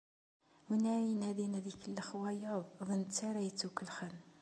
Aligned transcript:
Winn 0.67 0.85
ara 0.93 1.03
inadin 1.13 1.57
ad 1.59 1.65
ikellex 1.71 2.09
wayeḍ, 2.19 2.61
d 2.87 2.89
netta 2.99 3.23
ara 3.29 3.41
yettukellxen. 3.45 4.15